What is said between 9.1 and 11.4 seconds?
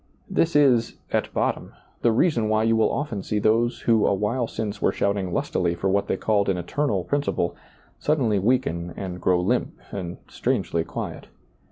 grow limp and strangely quiet.